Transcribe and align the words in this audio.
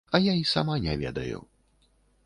А 0.17 0.19
я 0.19 0.33
і 0.39 0.47
сама 0.51 0.79
не 0.87 0.97
ведаю. 1.03 1.45